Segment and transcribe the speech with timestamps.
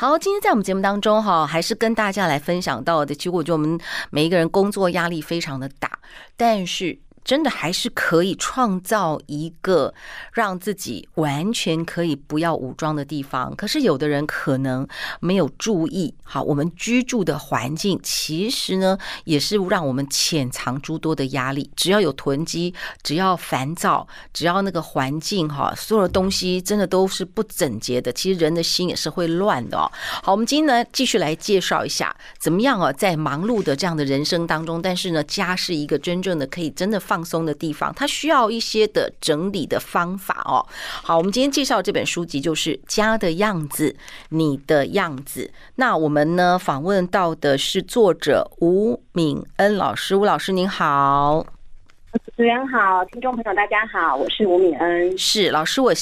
[0.00, 3.78] 好，今天在我们节目当中哈，还是跟大家来分享到的，结果，就我们
[4.08, 5.98] 每一个人工作压力非常的大，
[6.38, 6.98] 但是。
[7.22, 9.92] 真的还是可以创造一个
[10.32, 13.54] 让自己完全可以不要武装的地方。
[13.54, 14.86] 可是有的人可能
[15.20, 21.70] 没有注意，好，我们居住的环境其实呢，也是让我们潜藏诸多的压力。
[21.76, 29.90] 只要有囤积，只要烦躁，只要那个环境哈，所有的东西真的都是不整洁的，其实人的心也是会乱的哦。
[30.22, 36.98] 好，我们今天呢，继续来介绍一下怎么样啊，在忙碌的这样的人生当中，但是呢，家是一个真正的可以真的。
[37.10, 40.64] 放松的地方，它需要一些的整理的方法哦。
[41.02, 43.96] 好，我们今天介绍这本书籍就是《家的样子，
[44.28, 45.50] 你的样子》。
[45.74, 50.14] 那我们呢，访问到的是作者吴敏恩老师。
[50.14, 51.44] 吴老师您好，
[52.12, 55.18] 主持人好，听众朋友大家好，我是吴敏恩。
[55.18, 55.92] 是老师，我。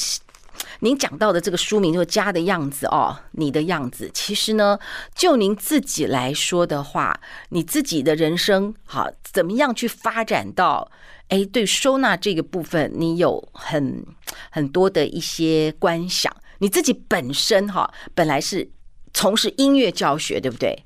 [0.80, 4.10] 您讲到的这个书名就是《家的样子》哦，你的样子。
[4.14, 4.78] 其实呢，
[5.14, 7.20] 就您自己来说的话，
[7.50, 10.90] 你自己的人生好怎么样去发展到？
[11.28, 14.02] 哎，对收纳这个部分，你有很
[14.50, 16.34] 很多的一些观想。
[16.58, 18.70] 你自己本身哈，本来是
[19.12, 20.84] 从事音乐教学，对不对？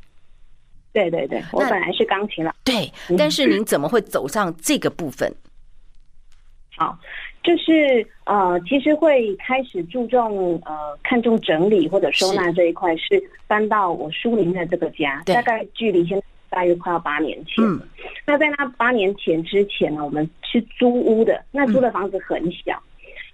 [0.93, 2.55] 对对对，我本来是钢琴了。
[2.65, 5.33] 对，但是您怎么会走上这个部分？
[6.83, 6.99] 好。
[7.43, 17.65] 就是呃，其实会开始注重呃，看重整理或者收纳这一块，是搬到我书林的这个家，大概距离现在大约快要八年前。
[17.65, 17.81] 嗯，
[18.25, 22.81] 那在那八年前之前呢，我们是租屋的，那租的房子很小。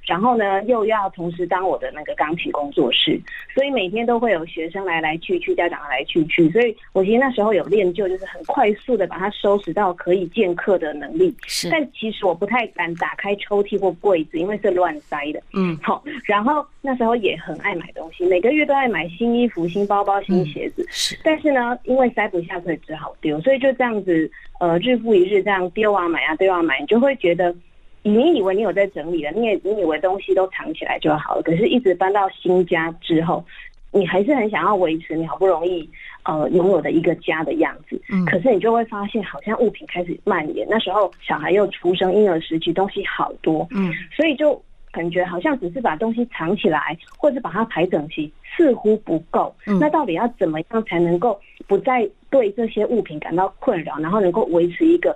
[0.09, 3.21] 然后呢，又要同时当我的那个钢琴工作室，
[3.55, 11.37] 所以每天都会有学生来来去去，家长来来去去，所以我其实那时候有练就，就是很快速的把它收拾到可以见客的能力。
[11.47, 15.43] 是，但其实我不太敢打开抽屉或柜子，因为是乱塞的。
[15.53, 16.03] 嗯，好。
[16.25, 20.87] 然后那时候也很爱买东西，每个月都爱买新衣服、新包包、新鞋子。
[20.89, 27.55] 是，但是呢，因为塞不下，所以只好丢，所以就这样子，呃，日复一日这样丢啊买啊丢啊买，你就会觉得。
[28.03, 33.44] 你以为你有在整理了，你也你以为东西都藏起来就好了，可是，一直搬到新家之后，
[33.92, 35.88] 你还是很想要维持你好不容易
[36.22, 38.00] 呃拥有的一个家的样子。
[38.10, 40.66] 嗯，可是你就会发现，好像物品开始蔓延。
[40.70, 44.60] 那时候小孩又出生，婴儿时期东西好多，嗯，所以就
[44.92, 49.54] 感觉好像只是把东西藏起来，或者把它排整齐，似乎不够。
[49.66, 55.15] 嗯，那到底要怎么样才能够不再对这些物品感到困扰，然后能够维持一个？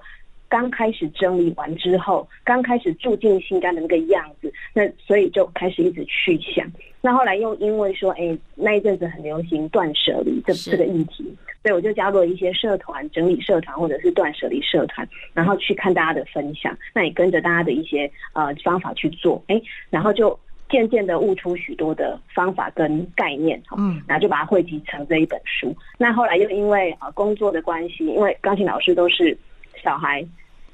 [0.53, 6.71] 刚开始整理完之后，刚开始住进新家的那个样子，那所以就开始一直去想。
[7.01, 11.25] 那后来又因为说，哎、欸，那一阵子很流行断舍离这这个议题，
[11.63, 25.75] 所以我就加入了一些社团，整理社团或者是断舍离社团，然后去看大家的分享，那也跟着大家的一些呃方法去做，哎、欸，然后就渐渐的悟出许多的方法跟概念，嗯，然后就把它汇集成这一本书。
[25.97, 29.35] 那后来又因为啊工作的关系，因为钢琴老师都是
[29.83, 30.23] 小孩。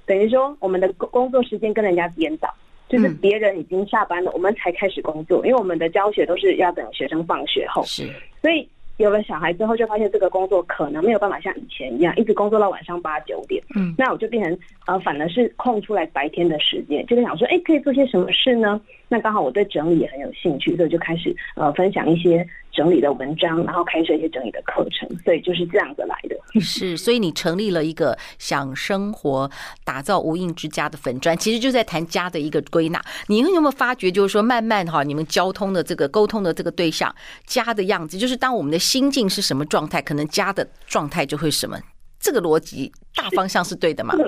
[0.09, 2.53] 等于说，我们的工工作时间跟人家颠倒，
[2.89, 8.09] 就是别人已经下班了，我们才开始工作，因为我们的教学都是要等学生放学后，是，
[8.41, 18.81] 所以有了小孩之后，就发现这个工作可能没有办法像以前一样一直工作到晚上八九点，嗯，那我就变成呃，反而是空出来白天的时间，就是想说，哎，可以做些什么事呢？
[19.09, 22.47] 那刚好我对整理也很有兴趣，所以就开始呃分享一些
[22.79, 26.61] 整理的文章，然后开设一些整理的课程，所以就是这样子来的。
[26.61, 29.51] 是，所以你成立了一个想生活、
[29.83, 33.05] 打造无印之家的粉砖，其实就在谈家的一个归纳。
[33.27, 37.13] 你有没有发觉，就是说慢慢哈，你们交通的这个沟通的这个对象，
[37.49, 41.77] 家的样子，就是当我们的心境是什么状态，可能家的状态就会什么。
[42.21, 44.15] 这个逻辑大方向是对的吗？
[44.15, 44.23] 啊、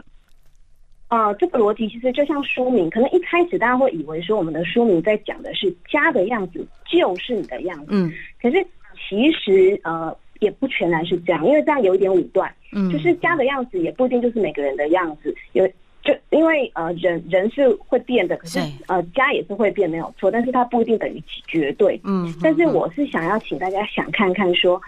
[1.10, 8.64] 呃，这个逻辑其实就像书名，可能一开始大家会以为说我们的书名在讲的是家的样子就是你的样子，嗯，可是
[9.08, 15.66] 其实呃也不全然是这样，因为这样有一点武断，嗯，就是家的样子也不一定就是每个人的样子，有
[16.02, 24.80] 就因为呃人人是会变的，可是呃家也是会变没有错，但是它不一定等于绝对，嗯，但是我是想要请大家想看看说，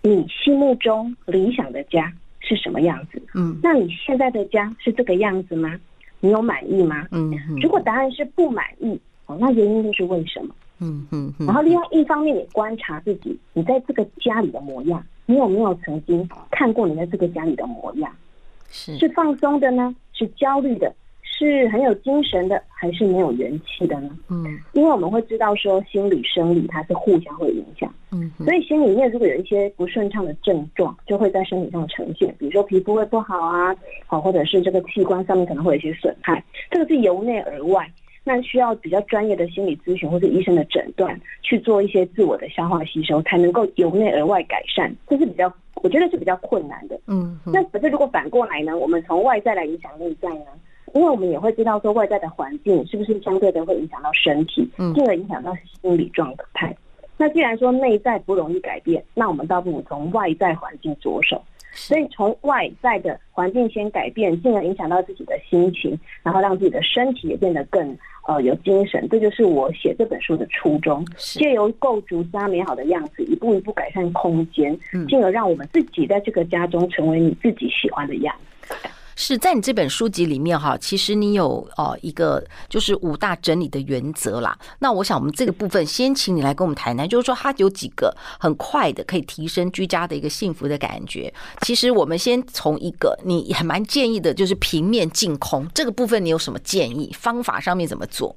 [0.00, 2.12] 你心目中理想的家
[2.46, 3.20] 是什么样子？
[3.34, 5.74] 嗯，那你现在的家是这个样子吗？
[6.20, 7.06] 你有满意吗？
[7.10, 10.54] 嗯，如果答案是不满意，哦，那原因就是为什么？
[10.78, 11.34] 嗯嗯。
[11.40, 18.10] 然后另外一方面，也观察自己，你在这个家里的模样，你有没有曾经看过你在这个家里的模样？
[18.70, 19.94] 是是放松的呢？
[20.12, 20.94] 是焦虑的？
[21.38, 24.10] 是很有精神的，还是没有元气的呢？
[24.30, 27.92] 嗯，因为我们会知道说，心理生理它是互相会影响。
[28.10, 37.86] 嗯，所以心里面如果有一些不顺畅的症状，就会在身体上呈现，比如说皮肤会不好啊，好，或者是这个器官上面可能会有一些损害，这个是由内而外。
[38.28, 44.92] 那需要比较专业的心理咨询或者医生的诊断，去做一些自我的消化吸收，才能够由内而外改善。
[45.08, 46.98] 这是比较，我觉得是比较困难的。
[47.06, 48.76] 嗯，那可是如果反过来呢？
[48.76, 50.46] 我们从外在来影响内在呢？
[50.96, 56.74] 因为我们也会知道说，外在的环境是不是相对的会影响到身体，进而影响到心理状态。
[57.18, 61.42] 那既然说内在不容易改变，那我们倒不如从外在环境着手。
[61.72, 67.94] 所以从外在的环境先改变，进而影响到自己的心情，然后让自己的身体也变得更
[68.26, 69.06] 呃有精神。
[69.10, 78.74] 这就是我写这本书的初衷，借由构筑家美好的样子，一步一步改善空间，进而让我们自己在这个家中成为你自己喜欢的样子。
[79.16, 84.56] 是在你这本书籍里面哈，其实你有哦一个就是五大整理的原则啦。
[84.78, 91.32] 那我想我们这个部分先请你来跟我们谈谈，就是说它有几个很快的可以提升居家的一个幸福的感觉。
[91.62, 97.10] 其实我们先从一个你也蛮建议的，就是平面净空这个部分，你有什么建议？
[97.18, 98.36] 方法上面怎么做？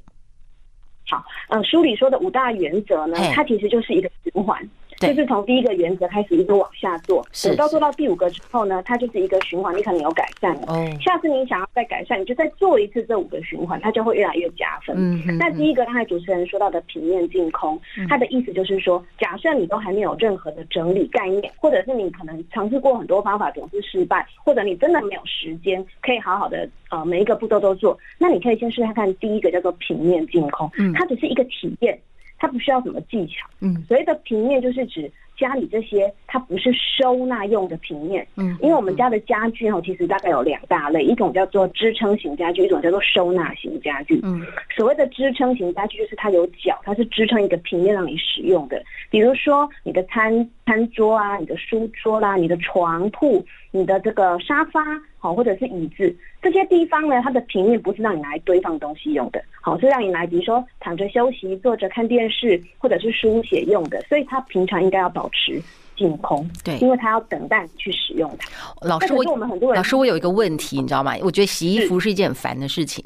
[1.09, 4.57] 好，嗯，书里说的五大原则呢，它其实就是一个循环。
[4.99, 10.63] 就是从第一个原则开始一直往下做，等到做到第五个之后呢，它就是一个循环，你可能有改善了。
[10.67, 14.97] 哦，下次你想要再改善，你就再做一次这五个循环，它就会越来越加分。
[15.37, 17.79] 那第一个刚才主持人说到的平面净空，
[18.09, 31.97] 它的意思就是说，假设你都还没有任何的整理概念，或者是你可能尝试过很多方法总是失败，或者你真的没有时间可以好好的呃每一个步骤都做，那你可以先试试看看第一个叫做平面净空，嗯，它只是一个体验。
[32.39, 44.41] 它不需要什么技巧，嗯，所谓的平面就是指家里这些，它不是收纳用的平面，嗯，因为我们家的家具哦，其实大概有两大类，一种叫做支撑型家具，一种叫做收纳型家具，嗯，
[44.75, 54.81] 所谓的支撑型家具就是它有脚，它是支撑一个平面让你使用的，比如说你的餐餐桌啊，你的书桌啦，你的床铺，你的这个沙发，
[55.17, 56.15] 好，或者是椅子。
[56.41, 65.61] 这些地方呢，它的平面不是让你拿来堆放东西用的，好，是让你来，比如说躺着休息、坐着看电视，或者是书写用的，所以它平常应该要保持
[65.97, 68.49] 净空，对，因为它要等待你去使用它。
[68.87, 71.13] 老师，我们很多人老师，我有一个问题，你知道吗？
[71.21, 73.03] 我觉得洗衣服是一件很烦的事情，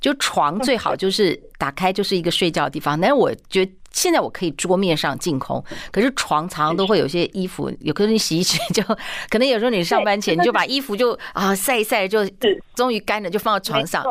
[0.00, 3.72] 就床最好就是打开就是一个睡觉的地方，但是我觉得。
[3.92, 8.82] 现在我可以桌面上净空，可是床常常都会有些衣服，有可能你洗一洗就，
[9.28, 12.24] 可能有时候你上班前你就把衣服就啊晒一晒，就
[12.74, 14.04] 终于干了，就放到床上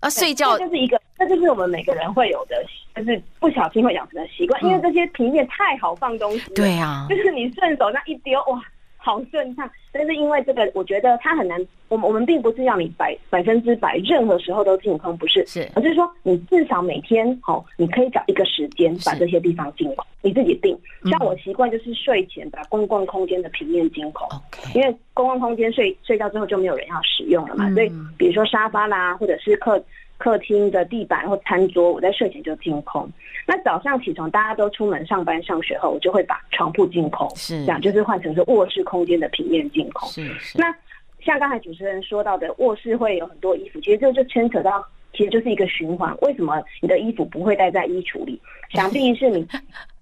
[0.00, 0.58] 啊睡觉。
[0.58, 2.56] 这就是一个，这就是我们每个人会有的，
[2.96, 6.54] 就是不小心会养成的习惯，因为这些平面太好放东西。
[6.54, 8.62] 对呀，就是你顺手那一丢哇。
[9.04, 11.60] 好顺畅，但是因为这个，我觉得它很难。
[11.88, 20.76] 我们我们并不是要你百百分之百任何时候都净空，不是，是，而是说你至少每天好，你可以找一个时间把这些地方净空，你自己定。
[21.10, 24.26] 像我习惯就是睡前把公共空间的平面净空，
[24.74, 29.84] 因为公共空间睡睡觉之后就没有人要使用了嘛，所以比如说沙发啦，或者是客。
[30.18, 33.08] 客厅的地板或餐桌，我在睡前就净空。
[33.46, 37.28] 那早上起床，大家都出门上班上学后，我就会把床铺净空。
[37.34, 40.08] 是，这样就是换成是卧室空间的平面净空。
[40.08, 40.58] 是是。
[40.58, 40.74] 那
[41.20, 44.86] 像刚才主持人说到的，卧室会有很多衣服，其实这就牵扯到。
[45.14, 46.14] 其实就是一个循环。
[46.22, 48.40] 为什么你的衣服不会待在衣橱里？
[48.70, 49.46] 想必是你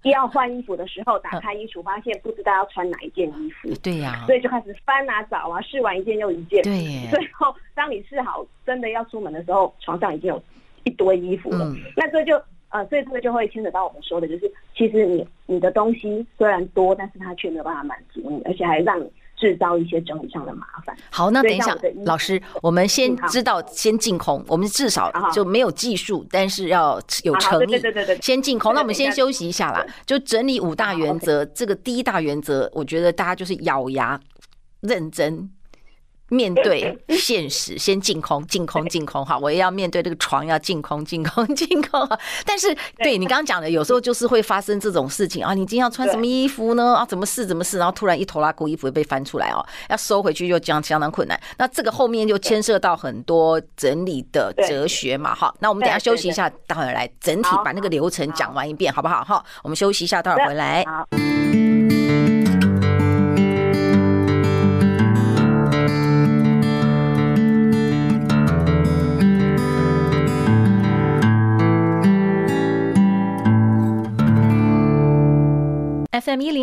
[0.11, 3.69] 要换衣服的时候，打开衣橱，发现不知道要穿哪一件衣服。
[3.83, 6.61] 对呀，所以就开始翻啊找啊，试完一件又一件。
[6.63, 10.41] 对，最后当你试好真的要出门的时候，床上已经有
[10.83, 11.71] 一堆衣服了。
[11.95, 19.11] 那这就呃，所以这个就会牵扯到我们说的，就是其实你你的东西虽然多，但是它却没有办法满足你，而且还让你。
[19.43, 20.95] 制造一些整理上的麻烦。
[21.11, 27.65] 好，那等一下，老师，我们先知道先净空，我们至少就没有技术，但是要有诚意。
[27.65, 28.73] 对对对对，先净空。
[28.73, 31.43] 那我们先休息一下啦，就整理五大原则。
[31.47, 34.17] 这个第一大原则，我觉得大家就是咬牙
[34.79, 35.49] 认真。
[36.33, 39.23] 面对现实，先净空，净空，净空。
[39.25, 42.09] 好，我也要面对这个床，要净空，净空，净空。
[42.45, 45.53] 但是，对你刚刚讲的，有时候就是会发生这种事情啊。
[45.53, 46.95] 你今天要穿什么衣服呢？
[46.95, 51.39] 啊，怎么试怎么试，然后突然一头拉库衣服被翻出来哦，要收回去就这样相当困难。
[51.57, 55.35] 那这个后面就牵涉到很多整理的哲学嘛。
[55.35, 59.23] 好，那我们等下休息一下，待会儿来整体把那个流程讲完一遍，好不好？
[59.23, 60.83] 哈，我们休息一下，待会儿回来。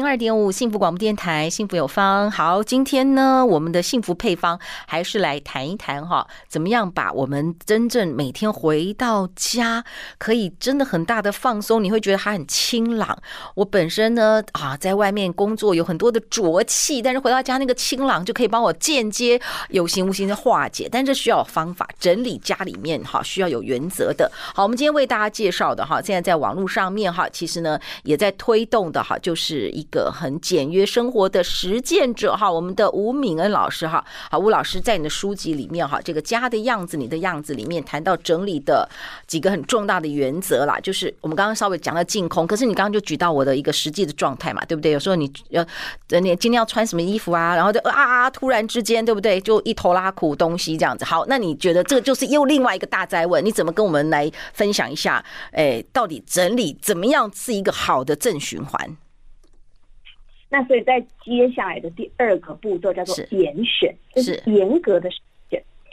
[0.00, 2.30] 零二点五幸福广播电台，幸福有方。
[2.30, 9.85] 好，今天呢，我们的幸福配方还是来谈一谈哈，怎么样把我们真正每天回到家，
[10.16, 13.14] 可以真的很大的放松，你会觉得它很清朗。
[13.54, 19.38] 我本身呢啊，在外面工作有很多的浊气，但是回到家那个清朗就可以帮我间接
[19.69, 24.33] 有形无形的化解，但这需要方法整理家里面哈，需要有原则的。
[24.54, 38.89] 好，我们今天为大家介绍的哈，现在在网络上面哈，其实呢也在推动的哈，就是一个很简约生活的实践者哈，我们的吴敏恩老师哈，好，吴老师在你的书籍里面哈，这个家的样子，你的样子里面谈到整理的
[39.27, 44.93] 几个很重大的原则啦，就是我们刚刚稍微讲到净空，可是你刚刚就举到我的一个实际的状态嘛，对不对？
[44.93, 45.65] 有时候你要
[46.09, 49.41] 你今天要穿什么衣服啊，然后就啊啊，突然之间对不对？
[49.41, 51.05] 就一拖拉苦东西这样子。
[51.05, 55.25] 好，那你觉得这个就是又另外一个大灾问，你怎么跟我们来分享一下？
[55.53, 58.97] 哎，到底整理怎么样是一个好的正循环？
[60.50, 65.21] 那所以在接下来的第二个步骤叫做严选，就是严格的选。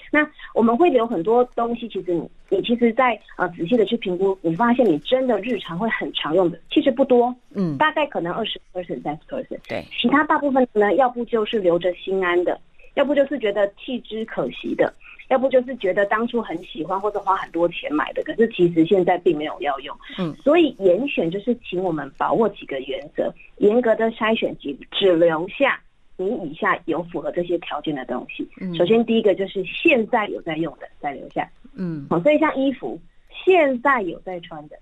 [0.10, 12.58] 那我们会留很多东西，其实你你其实在呃仔细的去评估，你发现你真的日常会很常用的，其实不多，嗯，大概可能二十 percent、三十 percent，对，其他大部分呢，要不就是留着心安的，
[12.98, 14.92] 要不就是觉得弃之可惜的。
[15.30, 19.94] 要不就是觉得当初很喜欢或者花很多钱买的，可是其实现在并没有要用。
[20.18, 25.78] 嗯，所以严选就是请我们把握几个原则，严格的筛选，只只留下
[26.16, 28.48] 你以下有符合这些条件的东西。
[28.62, 31.46] 嗯，首先第一个就是现在有在用的再留下。
[31.76, 32.98] 嗯，好，所以像衣服，
[33.46, 34.78] 现在有在穿的。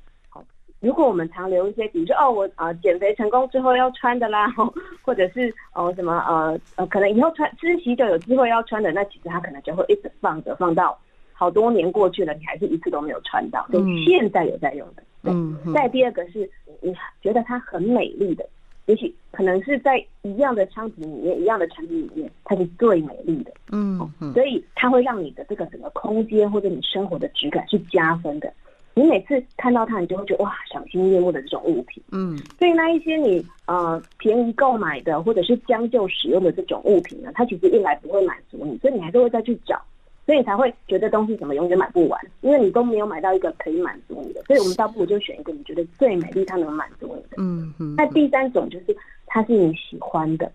[0.85, 4.47] 如果我们常留一些，比如说哦，我啊、呃、减肥成功之后要穿的啦，
[5.01, 10.95] 或者是哦什么呃呃，可能以后穿吃喜酒有机会要穿的，那其实它可能就会一直放着，放到
[11.33, 13.65] 好多年过去了，你还是一次都没有穿到。
[13.71, 15.01] 所以现在有在用的。
[15.23, 15.57] 嗯。
[15.73, 16.47] 再第二个是
[16.81, 18.47] 你觉得它很美丽的，
[18.85, 23.51] 也许可能是在一样的商品里面，一样的产品里面，它是最美丽的。
[23.71, 24.31] 嗯嗯。
[24.33, 28.53] 所以它会让你的这个整个空间或者你生活的质感是加分的。
[28.97, 39.77] 你每次看到它，你就会觉得哇，赏心悦目的这种物品，嗯，所以那一些你呃便宜购买的或者是将就使用的这种物品呢，它其实一来不会满足你，所以你还是会再去找，
[40.25, 47.95] 所以你才会觉得东西怎么永远买不完，因为你都没有买到一个可以满足你的，所以我们倒不如就选一个你觉得最美丽、它能满足你的，嗯嗯。
[47.97, 48.95] 那第三种就是
[49.27, 50.49] 它是你喜欢的，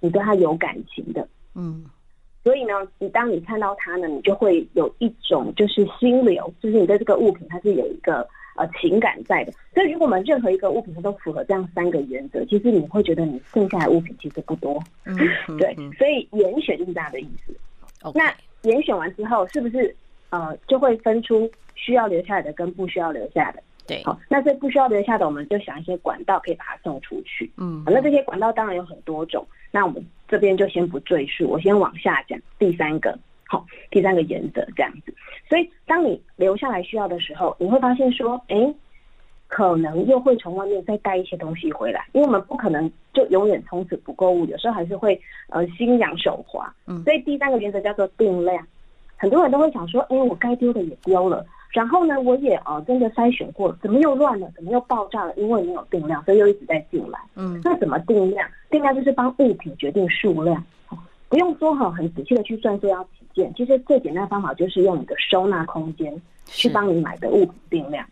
[0.00, 1.82] 你对它有感情的，嗯。
[2.46, 8.24] 所以呢，你当你看到它呢，你就会有一种就是心流，就是你对这个物品它是有一个
[8.54, 9.50] 呃情感在的。
[9.74, 14.80] 所以如果我们任何一个物品它都符合这样三个原则，其实你会觉得你剩下的物品其实不多。
[15.06, 15.16] 嗯，
[15.58, 15.74] 对。
[15.98, 17.52] 所以严选就是这样的意思。
[18.14, 19.92] 那严选完之后，是不是
[20.30, 23.62] 呃就会分出需要留下来的跟不需要留下的？
[23.88, 24.04] 对。
[24.04, 27.50] 好，那这不需要留下的，我们就想一些管道可以把它送出去。
[27.56, 27.82] 嗯。
[27.84, 29.44] 好，那这些管道当然有很多种。
[29.76, 35.12] 那我们这边就先不赘述，我先往下讲第三个，好，第三个原则这样子。
[35.46, 38.74] 所以当你留下来需要的时候，你会发现说，哎，
[39.48, 46.74] 可能又会从外面再带一些东西回来，因为我们不可能就永远从此不购物，有时候还是会呃心痒手滑。
[46.86, 48.66] 嗯，所以第三个原则叫做定量。
[49.18, 51.44] 很多人都会想说，哎，我该丢的也丢了。
[51.70, 54.50] 然后呢，我也呃真的筛选过，怎么又乱了？
[54.54, 55.34] 怎么又爆炸了？
[55.36, 57.18] 因为没有定量，所以又一直在进来。
[57.34, 58.48] 嗯，那怎么定量？
[58.70, 60.64] 定量就是帮物品决定数量，
[61.28, 63.52] 不用说哈，很仔细的去算说要几件。
[63.54, 66.14] 其实最简单的方法就是用你的收纳空间
[66.46, 68.06] 去帮你买的物品定量。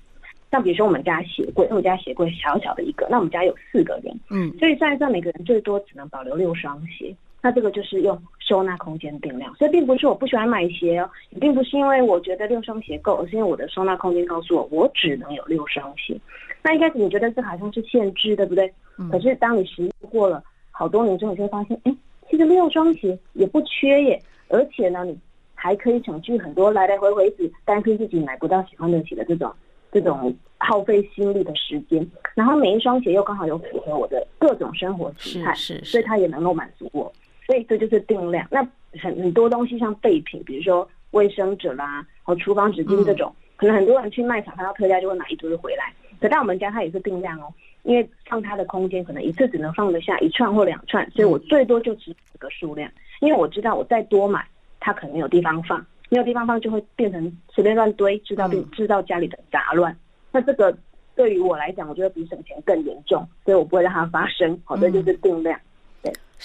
[0.51, 7.15] 像比如说我们家鞋柜，因为我们家鞋柜小小的一个，那我们家有四个人，嗯，所以算一算每个人最多只能保留六双鞋。
[7.45, 16.19] 那这个就是用收纳空间定量，所以并不是我不喜欢买鞋哦，也并不是因为我觉得六双鞋够，而是因为我的收纳空间告诉我，我只能有六双鞋。
[16.63, 18.73] 那一开始你觉得这好像是限制，对不对？
[18.97, 19.11] 嗯。
[19.11, 21.95] 可是当你实验过了好多年之后，你就会发现，哎，
[22.31, 25.15] 其实六双鞋也不缺耶，而且呢，你
[25.55, 29.53] 还可以省去很多来来回回只担心自己买不到喜欢的鞋的这种
[29.93, 32.11] 这种耗费心力的时间。
[32.35, 37.13] 然后每一双鞋又刚好有符合我的各种生活形态，是是，所以它也能够满足我。
[37.47, 38.47] 所以这就是定量。
[38.51, 38.61] 那
[39.01, 45.93] 很很多东西像备品，比如说卫生纸啦，和厨房纸巾这种，可能很多人去卖场看到特价就会买一堆回来。
[46.21, 52.91] 可到我们家它也是定量哦，因为放它的空间可能一次只能放得下一串或两串，所以我最多就只这个数量。
[53.21, 54.47] 因为我知道我再多买，
[54.81, 59.95] 它可能有地方放，没有地方放就会变成随便乱堆，制造制造家里的杂乱。
[60.33, 60.77] 那这个
[61.15, 64.59] 对于我来讲，我觉得比省钱更严重，所以我不会让它发生。
[64.65, 65.59] 好，这就是定量。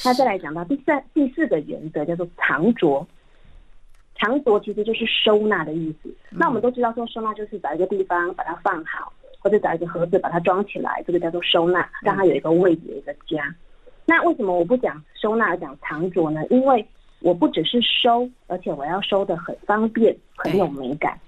[0.06, 3.06] 那再来讲到第三、第四个原则叫做藏拙，
[4.16, 6.10] 藏拙其实就是收纳的意思。
[6.30, 13.54] 那我们都知道说收纳就是找一个地方把它放好，或者找一个盒子把它装起来，这个叫做收纳，让它有一个位置，一个家。
[14.06, 16.42] 那为什么我不讲收纳而讲藏着呢？
[16.50, 16.86] 因为
[17.20, 21.20] 我不只是收，而且我要收的很方便，很有美感。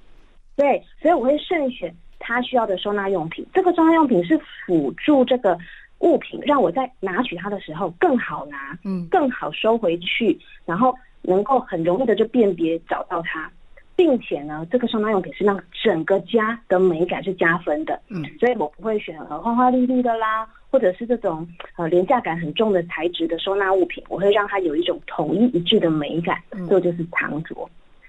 [0.56, 3.46] 对，所以我会慎选他需要的收纳用品。
[3.54, 5.58] 这个收纳用品是辅助这个
[6.01, 13.50] 物品，让我在拿取它的时候更好拿，嗯，更好收回去，然后能够很容易的就辨别找到它，
[13.96, 27.55] 并且呢，这个收纳用品是让整个家的美感是加分的，嗯，所以我不会选呃花花绿绿的啦，或者是这种呃廉价感很重的材质的收纳物品，我会让它有一种统一一致的美感，这就是藏着。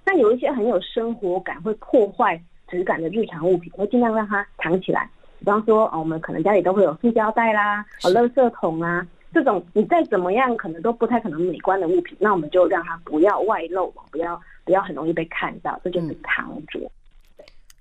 [0.04, 5.08] 那有一些很有生活感、会破坏质感的日常物品，我会尽量让它藏起来。
[5.42, 16.78] 比方说，哦，我们可能家里都会有塑胶袋啦、哦，垃圾桶啊，这种你再怎么样，可能都不太可能美观的物品，那我们就让它不要外露，不要不要很容易被看到，这就是藏着。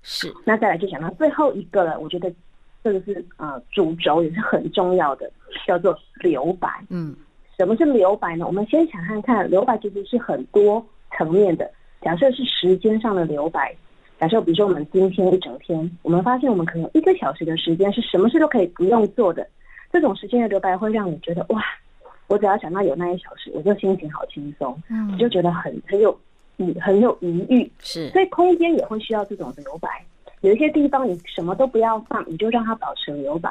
[0.02, 0.34] 是。
[0.44, 2.32] 那再来就讲到最后一个了，我觉得
[2.82, 5.30] 这个是呃主轴也是很重要的，
[5.64, 6.68] 叫做留白。
[6.90, 7.14] 嗯。
[7.56, 8.44] 什么是留白呢？
[8.44, 10.84] 我们先想看看，留白其实是很多
[11.16, 11.70] 层面的。
[12.00, 13.72] 假设是时间上的留白，
[14.22, 19.44] 假设比如说我们今天一整天，我们发现我们可能一个小时的时间是什么事都可以不用做的，
[19.92, 21.60] 这种时间的留白会让你觉得哇，
[22.28, 26.16] 我只要想到有那一小时，我就心情好轻松，嗯，就觉得很很有
[26.58, 29.88] 余很有余裕，是，所以空间也会需要这种留白。
[30.42, 33.50] 有一些地方你什么都不要放，你就让它保持留白。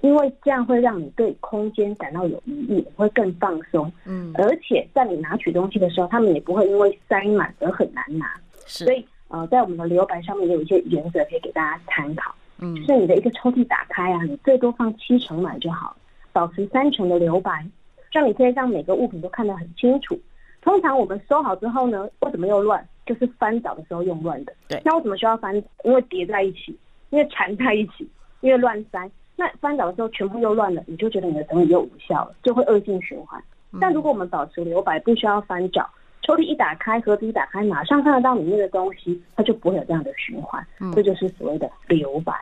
[0.00, 3.92] 因为这样会让你对空间感到有余裕，会更放松。
[4.04, 8.26] 嗯，而且在你拿取东西的时候，他们也不会因为塞满而很难拿。
[8.66, 12.34] 是，所以呃，在我们的留白上面也有一些原则可以给大家参考。
[12.58, 15.96] 嗯，就是你的一个抽屉打开啊，你最多放七成满就好，
[16.32, 17.64] 保持三成的留白，
[18.10, 20.18] 这样你可以让每个物品都看得很清楚。
[20.60, 22.84] 通常我们收好之后呢，为什么又乱？
[23.06, 24.52] 就是翻找的时候用乱的。
[24.68, 25.54] 对，那为什么需要翻？
[25.84, 26.76] 因为叠在一起，
[27.10, 28.06] 因为缠在一起，
[28.40, 29.10] 因为乱塞。
[29.36, 33.40] 那翻找的时候全部又乱了，你就觉得你的整理又无效了，就会恶性循环。
[33.80, 35.88] 但如果我们保持留白，不需要翻找，
[36.22, 40.64] 抽屉一打开，盒子一打开，马上看得到里面的东西，它就不会有这样的循环。
[40.94, 42.32] 这就是所谓的留白。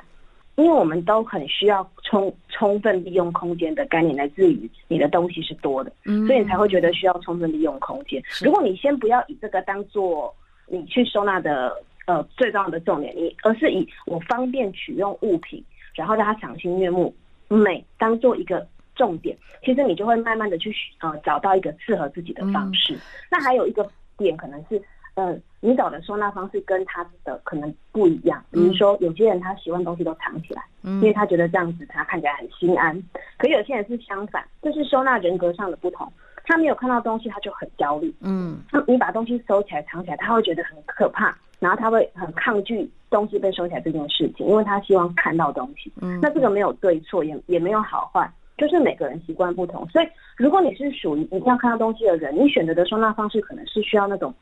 [0.56, 5.92] 因为我们都很需要充充分利用空间的概念，来自于你的东西是多的，
[6.26, 8.22] 所以你才会觉得需要充分利用空间。
[8.42, 10.34] 如果你先不要以这个当做
[10.66, 15.62] 你去收纳的呃最重要的重点，你而是以我方便取用物品。
[15.94, 17.14] 然后让它赏心悦目、
[17.48, 22.94] 美当做一个重点，其实你就会慢慢的去呃找到一个适合自己的方式。
[22.94, 24.82] 嗯、那还有一个点可能是，
[25.14, 28.42] 呃，你找的收纳方式跟他的可能不一样。
[28.50, 33.00] 比如说，有些人他喜欢东西都藏起来，嗯、因为他觉得这样子他看起来很心安。
[33.38, 36.10] 可有些人是相反，这、就是收纳人格上的不同。
[36.44, 38.14] 他没有看到东西，他就很焦虑。
[38.20, 41.36] 嗯，那你把东西收起来、藏起来，他会觉得很可怕。
[41.58, 45.90] 然后他会很抗拒东西被收起来这件事情，因为他希望看到东西。
[46.02, 49.88] 嗯，那这个没有对错，也也没有好坏，就是每个人习惯不同。
[49.88, 54.34] 所以，如果你是属于一定要看到东西的人，你选择的收纳方式可能是需要那种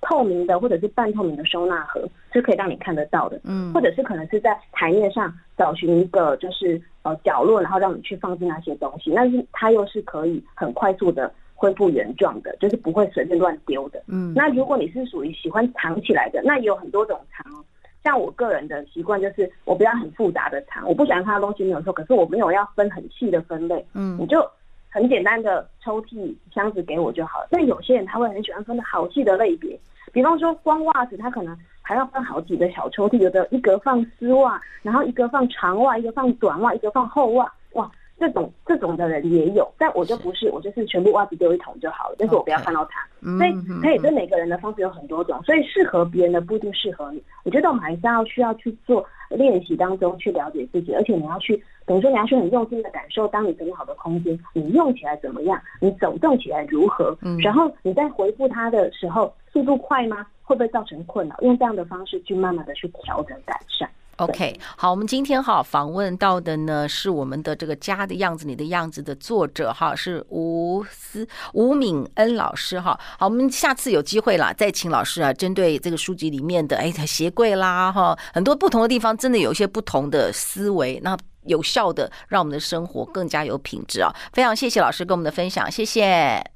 [0.00, 3.40] 透明的或者是半透明的收纳盒，是可以让你看得到的。
[3.44, 11.32] 嗯，或者是可能是在台面上找寻一个就是呃角落，然后让你去放置那些东西，但是它又是可以很快速的。
[11.58, 14.02] 恢复原状的，就是不会随便乱丢的。
[14.08, 17.55] 嗯，那如果你是属于喜欢藏起来的，那也有很多种藏。
[18.06, 23.84] 像我个人的习惯就是，我不要很复杂的藏，我不喜欢看到东西没有错，可是我没有要分很细的分类。
[23.94, 24.48] 嗯，你就
[24.88, 27.48] 很简单的抽屉箱子给我就好了。
[27.50, 29.76] 但有些人他会很喜欢分的好细的类别，
[30.12, 37.52] 比方说光袜子，他可能还要分好几个小抽屉，有的一格放丝袜，然后一格放长袜，一个放短袜，一个放厚袜。
[37.72, 37.90] 哇！
[38.18, 43.06] 这种这种的人也有，但我就不是，我就是全部袜子丢一桶就好了，但是我不要看到他。
[43.22, 43.38] Okay.
[43.38, 47.22] 所以可以，对每个人的方式有很多种，所以适合别人的不一定适合你。
[47.44, 55.60] 我觉得我们还是要需要去做练习当中去了解自己，而且你要去等于说你要去很用心的感受，当你整理好的空间，你用起来怎么样？
[55.80, 57.16] 你走动起来如何？
[57.42, 60.26] 然后你在回复他的时候，速度快吗？
[60.42, 61.36] 会不会造成困扰？
[61.40, 63.90] 用这样的方式去慢慢的去调整改善。
[64.16, 72.98] OK，好，我们今天哈访问到的呢是我们的这个家的样子，你的样子的作者哈是吴思吴敏恩老师哈。
[73.18, 84.10] 好，我们下次有机会啦再请老师啊，针对这个书籍里面的哎鞋柜啦哈，很多不同的地方真的有一些不同的思维，那有效的让我们的生活更加有品质啊。
[84.32, 86.55] 非常谢谢老师跟我们的分享，谢谢。